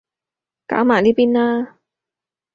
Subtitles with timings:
[0.65, 1.77] 搞埋呢邊啦